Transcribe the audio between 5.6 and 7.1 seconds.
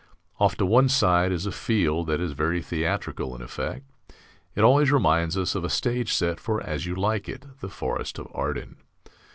a stage set for "As You